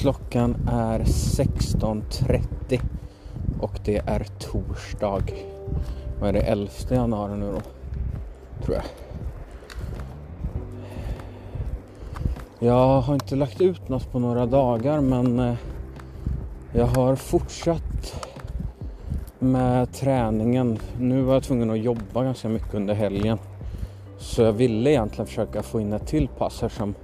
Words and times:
Klockan 0.00 0.68
är 0.68 1.00
16.30 1.00 2.80
och 3.60 3.80
det 3.84 3.96
är 3.96 4.26
torsdag. 4.38 5.22
Vad 6.20 6.28
är 6.28 6.32
det? 6.32 6.40
11 6.40 6.70
januari 6.90 7.36
nu 7.36 7.52
då? 7.52 7.60
Tror 8.64 8.76
jag. 8.76 8.84
Jag 12.58 13.00
har 13.00 13.14
inte 13.14 13.36
lagt 13.36 13.60
ut 13.60 13.88
något 13.88 14.12
på 14.12 14.18
några 14.18 14.46
dagar 14.46 15.00
men 15.00 15.38
eh, 15.38 15.54
jag 16.72 16.86
har 16.86 17.16
fortsatt 17.16 18.26
med 19.38 19.92
träningen. 19.92 20.78
Nu 20.98 21.22
var 21.22 21.34
jag 21.34 21.42
tvungen 21.42 21.70
att 21.70 21.78
jobba 21.78 22.24
ganska 22.24 22.48
mycket 22.48 22.74
under 22.74 22.94
helgen. 22.94 23.38
Så 24.18 24.42
jag 24.42 24.52
ville 24.52 24.90
egentligen 24.90 25.26
försöka 25.26 25.62
få 25.62 25.80
in 25.80 25.92
ett 25.92 26.06
till 26.06 26.28
pass 26.28 26.62
här 26.62 26.68
som 26.68 26.94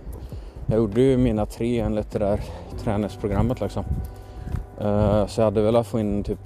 jag 0.67 0.77
gjorde 0.77 1.01
ju 1.01 1.17
mina 1.17 1.47
tre 1.47 1.81
enligt 1.81 2.11
det 2.11 2.19
där 2.19 2.41
träningsprogrammet 2.85 3.61
liksom. 3.61 3.85
Uh, 4.81 5.27
så 5.27 5.41
jag 5.41 5.45
hade 5.45 5.63
velat 5.63 5.87
få 5.87 6.01
in 6.01 6.25
typ 6.25 6.39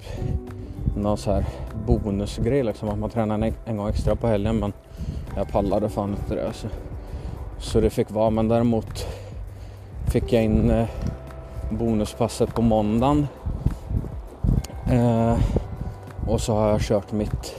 någon 0.97 1.17
så 1.17 1.31
här 1.31 1.45
bonusgrej 1.87 2.63
liksom 2.63 2.89
att 2.89 2.99
man 2.99 3.09
tränar 3.09 3.35
en, 3.35 3.53
en 3.65 3.77
gång 3.77 3.89
extra 3.89 4.15
på 4.15 4.27
helgen 4.27 4.59
men 4.59 4.73
jag 5.35 5.51
pallade 5.51 5.89
fan 5.89 6.09
inte 6.09 6.35
det. 6.35 6.53
Så, 6.53 6.67
så 7.59 7.81
det 7.81 7.89
fick 7.89 8.11
vara 8.11 8.29
men 8.29 8.47
däremot 8.47 9.07
fick 10.07 10.33
jag 10.33 10.43
in 10.43 10.71
uh, 10.71 10.85
bonuspasset 11.69 12.55
på 12.55 12.61
måndagen. 12.61 13.27
Uh, 14.91 15.39
och 16.27 16.41
så 16.41 16.53
har 16.53 16.69
jag 16.69 16.81
kört 16.81 17.11
mitt 17.11 17.55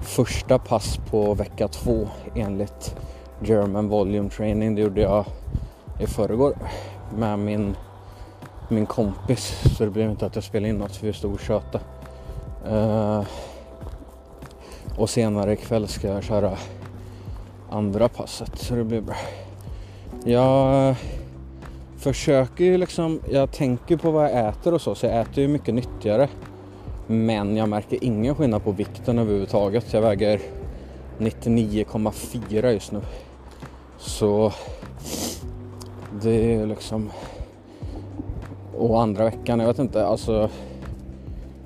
första 0.00 0.58
pass 0.58 1.00
på 1.10 1.34
vecka 1.34 1.68
två 1.68 2.08
enligt 2.34 2.96
German 3.42 3.88
Volume 3.88 4.30
Training. 4.30 4.74
Det 4.74 4.82
gjorde 4.82 5.00
jag 5.00 5.24
i 6.00 6.06
förrgår 6.06 6.54
med 7.16 7.38
min, 7.38 7.76
min 8.68 8.86
kompis. 8.86 9.62
Så 9.76 9.84
det 9.84 9.90
blev 9.90 10.10
inte 10.10 10.26
att 10.26 10.34
jag 10.34 10.44
spelade 10.44 10.68
in 10.68 10.78
något 10.78 10.96
för 10.96 11.06
vi 11.06 11.12
stod 11.12 11.34
och 11.34 11.40
tjötade. 11.40 11.84
Uh, 12.70 13.24
och 14.96 15.10
senare 15.10 15.52
ikväll 15.52 15.88
ska 15.88 16.08
jag 16.08 16.22
köra 16.22 16.58
andra 17.70 18.08
passet 18.08 18.58
så 18.58 18.74
det 18.74 18.84
blir 18.84 19.00
bra. 19.00 19.16
Jag 20.24 20.88
eh, 20.88 20.96
försöker 21.96 22.64
ju 22.64 22.76
liksom, 22.78 23.20
jag 23.30 23.52
tänker 23.52 23.96
på 23.96 24.10
vad 24.10 24.24
jag 24.24 24.48
äter 24.48 24.74
och 24.74 24.80
så, 24.80 24.94
så 24.94 25.06
jag 25.06 25.20
äter 25.20 25.38
ju 25.38 25.48
mycket 25.48 25.74
nyttigare. 25.74 26.28
Men 27.06 27.56
jag 27.56 27.68
märker 27.68 28.04
ingen 28.04 28.34
skillnad 28.34 28.64
på 28.64 28.72
vikten 28.72 29.18
överhuvudtaget. 29.18 29.92
Jag 29.92 30.02
väger 30.02 30.40
99,4 31.18 32.70
just 32.70 32.92
nu. 32.92 33.00
Så 33.98 34.52
det 36.22 36.54
är 36.54 36.66
liksom... 36.66 37.10
Och 38.76 39.02
andra 39.02 39.24
veckan, 39.24 39.60
jag 39.60 39.66
vet 39.66 39.78
inte, 39.78 40.06
alltså... 40.06 40.50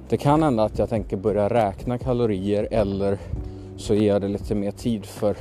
Det 0.08 0.16
kan 0.16 0.42
hända 0.42 0.64
att 0.64 0.78
jag 0.78 0.88
tänker 0.88 1.16
börja 1.16 1.48
räkna 1.48 1.98
kalorier 1.98 2.68
eller 2.70 3.18
så 3.76 3.94
ger 3.94 4.12
jag 4.12 4.20
det 4.22 4.28
lite 4.28 4.54
mer 4.54 4.70
tid 4.70 5.06
för 5.06 5.36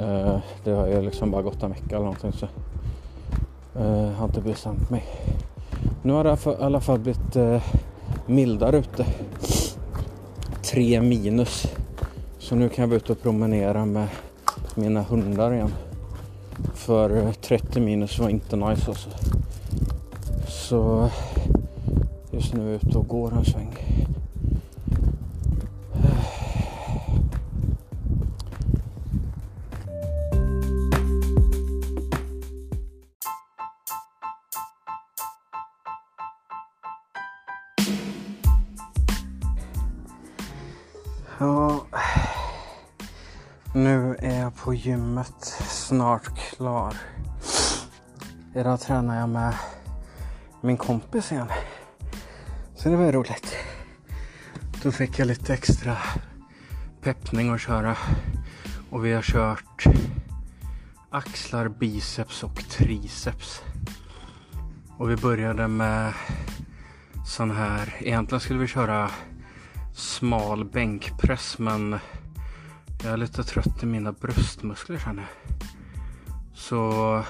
uh, 0.00 0.38
det 0.64 0.70
har 0.70 0.86
ju 0.86 1.02
liksom 1.02 1.30
bara 1.30 1.42
gått 1.42 1.62
en 1.62 1.70
vecka 1.70 1.96
eller 1.96 1.98
någonting 1.98 2.32
så 2.32 2.46
uh, 3.80 4.10
har 4.10 4.26
inte 4.26 4.40
bestämt 4.40 4.90
mig. 4.90 5.04
Nu 6.02 6.12
har 6.12 6.24
det 6.24 6.46
i 6.46 6.64
alla 6.64 6.80
fall 6.80 6.98
blivit 6.98 7.36
uh, 7.36 7.62
mildare 8.26 8.78
ute. 8.78 9.06
Tre 10.62 11.00
minus. 11.00 11.66
Så 12.38 12.54
nu 12.54 12.68
kan 12.68 12.82
jag 12.82 12.88
vara 12.88 12.96
ute 12.96 13.12
och 13.12 13.22
promenera 13.22 13.84
med 13.84 14.08
mina 14.74 15.02
hundar 15.02 15.52
igen. 15.52 15.72
För 16.86 17.16
eh, 17.16 17.32
30 17.32 17.80
minus 17.80 18.18
var 18.18 18.28
inte 18.28 18.56
nice 18.56 18.88
alltså. 18.88 19.10
Så 20.48 21.10
just 22.30 22.54
nu 22.54 22.62
är 22.62 22.72
jag 22.72 22.74
ute 22.74 22.98
och 22.98 23.08
går 23.08 23.32
en 23.32 23.44
sväng. 23.44 23.76
Ja, 41.38 41.80
nu 43.76 44.16
är 44.18 44.40
jag 44.40 44.56
på 44.56 44.74
gymmet, 44.74 45.44
snart 45.68 46.38
klar. 46.38 46.94
Idag 48.54 48.80
tränar 48.80 49.20
jag 49.20 49.28
med 49.28 49.54
min 50.60 50.76
kompis 50.76 51.32
igen. 51.32 51.48
Så 52.74 52.88
det 52.88 52.96
var 52.96 53.12
roligt. 53.12 53.56
Då 54.82 54.92
fick 54.92 55.18
jag 55.18 55.28
lite 55.28 55.54
extra 55.54 55.96
peppning 57.02 57.54
att 57.54 57.60
köra. 57.60 57.96
Och 58.90 59.04
vi 59.04 59.12
har 59.12 59.22
kört 59.22 59.84
axlar, 61.10 61.68
biceps 61.68 62.42
och 62.42 62.54
triceps. 62.54 63.62
Och 64.98 65.10
vi 65.10 65.16
började 65.16 65.68
med 65.68 66.12
sån 67.26 67.50
här, 67.50 67.96
egentligen 68.00 68.40
skulle 68.40 68.60
vi 68.60 68.66
köra 68.66 69.10
smal 69.94 70.64
bänkpress 70.64 71.58
men 71.58 71.98
jag 73.06 73.12
är 73.12 73.16
lite 73.16 73.44
trött 73.44 73.82
i 73.82 73.86
mina 73.86 74.12
bröstmuskler 74.12 74.98
känner 74.98 75.22
jag. 75.22 75.56
Så 76.54 77.22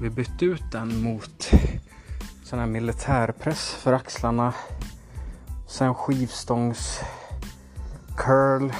vi 0.00 0.10
bytte 0.10 0.44
ut 0.44 0.62
den 0.72 1.02
mot 1.02 1.50
sån 2.42 2.58
här 2.58 2.66
militärpress 2.66 3.74
för 3.74 3.92
axlarna. 3.92 4.54
Sen 5.68 5.94
skivstångs 5.94 7.00
curl. 8.16 8.72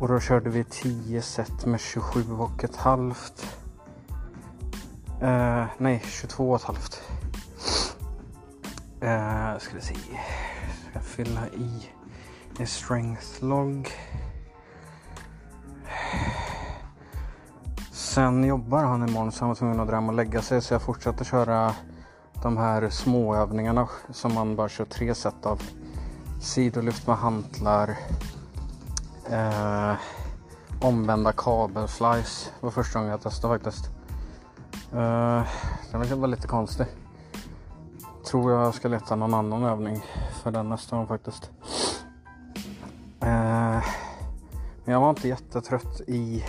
Och 0.00 0.08
då 0.08 0.20
körde 0.20 0.50
vi 0.50 0.64
10 0.64 1.22
set 1.22 1.66
med 1.66 1.80
27 1.80 2.32
och 2.32 2.64
ett 2.64 2.76
halvt. 2.76 3.56
Eh, 5.22 5.64
nej, 5.78 6.02
22 6.04 6.50
och 6.50 6.56
ett 6.56 6.66
halvt. 6.66 7.02
Eh, 9.00 9.58
ska 9.58 9.74
vi 9.74 9.80
se. 9.80 9.96
Ska 10.90 11.00
fylla 11.00 11.48
i 11.48 11.88
en 12.58 12.66
strength 12.66 13.44
log. 13.44 13.90
Sen 17.92 18.44
jobbar 18.44 18.84
han 18.84 19.08
imorgon 19.08 19.32
så 19.32 19.40
han 19.40 19.48
var 19.48 19.54
tvungen 19.54 19.80
att 19.80 19.88
dra 19.88 19.94
hem 19.94 20.08
och 20.08 20.14
lägga 20.14 20.42
sig 20.42 20.62
så 20.62 20.74
jag 20.74 20.82
fortsätter 20.82 21.24
köra 21.24 21.74
de 22.42 22.56
här 22.56 22.88
småövningarna 22.88 23.88
som 24.10 24.34
man 24.34 24.56
bara 24.56 24.68
kör 24.68 24.84
tre 24.84 25.14
set 25.14 25.46
av. 25.46 25.62
Sidolyft 26.40 27.06
med 27.06 27.16
hantlar. 27.16 27.98
Eh, 29.30 29.94
omvända 30.80 31.32
kabelflies 31.32 32.52
var 32.60 32.70
första 32.70 32.98
gången 32.98 33.10
jag 33.10 33.22
testade 33.22 33.58
faktiskt. 33.58 33.90
Eh, 34.92 35.42
den 35.90 36.20
var 36.20 36.28
lite 36.28 36.48
konstig. 36.48 36.86
Tror 38.26 38.52
jag 38.52 38.74
ska 38.74 38.88
leta 38.88 39.16
någon 39.16 39.34
annan 39.34 39.64
övning 39.64 40.04
för 40.42 40.50
den 40.50 40.68
nästa 40.68 40.96
gång 40.96 41.06
faktiskt 41.06 41.50
men 44.84 44.92
jag 44.92 45.00
var 45.00 45.10
inte 45.10 45.28
jättetrött 45.28 46.00
i 46.06 46.44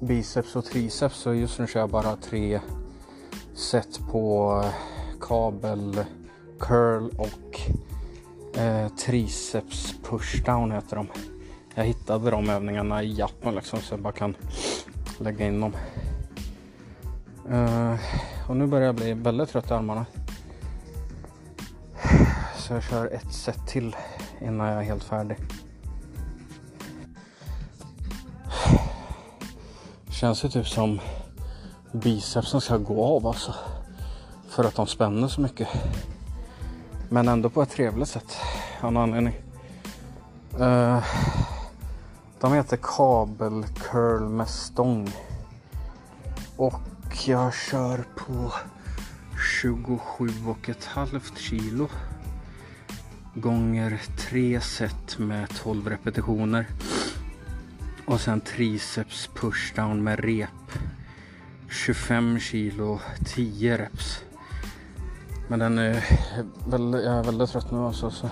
biceps 0.00 0.56
och 0.56 0.64
triceps 0.64 1.16
så 1.16 1.34
just 1.34 1.58
nu 1.58 1.66
kör 1.66 1.80
jag 1.80 1.90
bara 1.90 2.16
tre 2.16 2.60
set 3.54 4.00
på 4.10 4.54
eh, 4.64 4.70
kabel 5.20 6.04
curl 6.60 7.10
och 7.16 7.60
eh, 8.60 8.88
triceps 8.88 9.94
pushdown 10.02 10.72
heter 10.72 10.96
de. 10.96 11.06
Jag 11.74 11.84
hittade 11.84 12.30
de 12.30 12.50
övningarna 12.50 13.02
i 13.02 13.22
appen 13.22 13.54
liksom 13.54 13.80
så 13.80 13.94
jag 13.94 14.00
bara 14.00 14.12
kan 14.12 14.36
lägga 15.18 15.46
in 15.46 15.60
dem. 15.60 15.76
Uh, 17.50 17.94
och 18.48 18.56
nu 18.56 18.66
börjar 18.66 18.86
jag 18.86 18.94
bli 18.94 19.12
väldigt 19.12 19.48
trött 19.48 19.70
i 19.70 19.74
armarna. 19.74 20.06
Så 22.56 22.72
jag 22.72 22.82
kör 22.82 23.06
ett 23.06 23.32
set 23.32 23.66
till 23.66 23.96
innan 24.40 24.66
jag 24.66 24.78
är 24.78 24.82
helt 24.82 25.04
färdig. 25.04 25.36
Känns 30.20 30.44
ju 30.44 30.48
typ 30.48 30.68
som 30.68 31.00
bicepsen 31.92 32.60
ska 32.60 32.76
gå 32.76 33.04
av 33.04 33.26
alltså. 33.26 33.54
För 34.48 34.64
att 34.64 34.74
de 34.74 34.86
spänner 34.86 35.28
så 35.28 35.40
mycket. 35.40 35.68
Men 37.08 37.28
ändå 37.28 37.50
på 37.50 37.62
ett 37.62 37.70
trevligt 37.70 38.08
sätt. 38.08 38.36
Av 38.80 38.92
någon 38.92 39.02
anledning. 39.02 39.34
Uh, 40.60 41.04
de 42.40 42.52
heter 42.52 42.78
kabel 42.82 43.64
curl 43.90 44.28
med 44.28 44.48
stång. 44.48 45.10
Och 46.56 46.80
jag 47.26 47.54
kör 47.54 48.04
på 48.16 48.52
27,5 49.68 51.20
kilo. 51.36 51.88
Gånger 53.34 54.02
tre 54.18 54.60
set 54.60 55.18
med 55.18 55.48
12 55.62 55.88
repetitioner. 55.88 56.66
Och 58.06 58.20
sen 58.20 58.40
triceps 58.40 59.30
pushdown 59.34 60.04
med 60.04 60.20
rep. 60.20 60.48
25 61.70 62.40
kilo 62.40 63.00
10 63.24 63.76
reps. 63.78 64.22
Men 65.48 65.58
den 65.58 65.78
är 65.78 66.04
väldigt, 66.68 67.04
jag 67.04 67.14
är 67.14 67.22
väldigt 67.22 67.50
trött 67.50 67.70
nu 67.70 67.78
alltså 67.78 68.10
så 68.10 68.30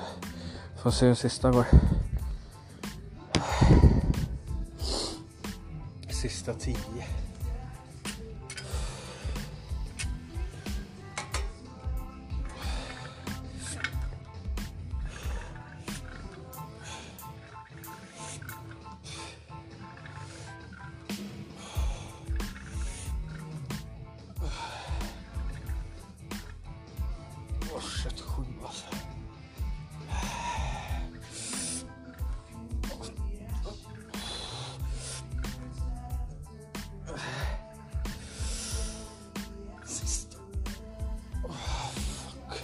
får 0.83 0.91
se 0.91 1.07
hur 1.07 1.15
sista 1.15 1.51
går. 1.51 1.67
Sista 6.11 6.55
10. 6.55 6.77
Åh 27.75 27.81
shit, 27.81 28.21
sju 28.21 28.43
alltså. 28.65 28.85
Sista. 39.85 40.37
Fuck. 41.43 42.63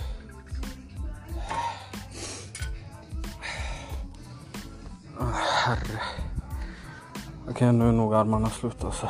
Herre. 5.64 6.00
Okej, 7.48 7.72
nu 7.72 7.88
är 7.88 7.92
nog 7.92 8.14
armarna 8.14 8.50
slut 8.50 8.84
alltså. 8.84 9.08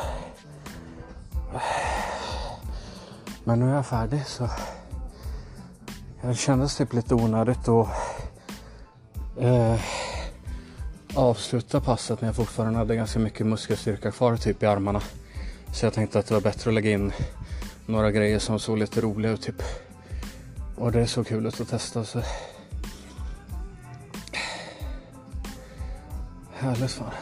Men 3.44 3.61
nu 3.61 3.70
är 3.70 3.75
jag 3.75 3.87
färdig 3.87 4.26
så 4.26 4.49
det 6.22 6.34
kändes 6.34 6.76
typ 6.76 6.93
lite 6.93 7.14
onödigt 7.14 7.69
att 7.69 7.88
eh, 9.38 9.81
avsluta 11.14 11.81
passet 11.81 12.20
när 12.20 12.28
jag 12.28 12.37
fortfarande 12.37 12.78
hade 12.78 12.96
ganska 12.96 13.19
mycket 13.19 13.46
muskelstyrka 13.46 14.11
kvar 14.11 14.37
typ 14.37 14.62
i 14.62 14.67
armarna. 14.67 15.00
Så 15.72 15.87
jag 15.87 15.93
tänkte 15.93 16.19
att 16.19 16.26
det 16.26 16.34
var 16.34 16.40
bättre 16.40 16.70
att 16.70 16.75
lägga 16.75 16.90
in 16.90 17.12
några 17.87 18.11
grejer 18.11 18.38
som 18.38 18.58
såg 18.58 18.78
lite 18.78 19.00
roliga 19.00 19.32
ut 19.32 19.43
typ. 19.43 19.62
Och 20.76 20.93
det 20.93 21.06
såg 21.06 21.26
kul 21.26 21.46
ut 21.46 21.61
att 21.61 21.69
testa 21.69 22.05
så. 22.05 22.22
Härligt 26.52 26.90
fan. 26.90 27.12